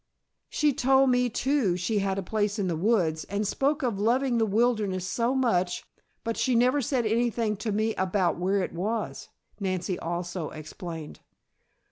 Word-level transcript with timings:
"She 0.49 0.73
told 0.73 1.11
me 1.11 1.29
too 1.29 1.77
she 1.77 1.99
had 1.99 2.17
a 2.17 2.23
place 2.23 2.57
in 2.57 2.67
the 2.67 2.75
woods, 2.75 3.23
and 3.25 3.47
spoke 3.47 3.83
of 3.83 3.99
loving 3.99 4.39
the 4.39 4.47
wilderness 4.47 5.05
so 5.05 5.35
much, 5.35 5.83
but 6.23 6.37
she 6.37 6.55
never 6.55 6.81
said 6.81 7.05
anything 7.05 7.55
to 7.57 7.71
me 7.71 7.93
about 7.93 8.39
where 8.39 8.63
it 8.63 8.73
was," 8.73 9.29
Nancy 9.59 9.99
also 9.99 10.49
explained. 10.49 11.19